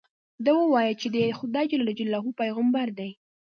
[0.43, 3.11] ده وویل چې دې د خدای جل جلاله پیغمبر دی.